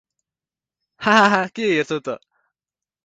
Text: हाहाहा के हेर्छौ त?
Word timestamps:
हाहाहा 1.01 1.41
के 1.59 1.67
हेर्छौ 1.73 1.99
त? 2.07 2.17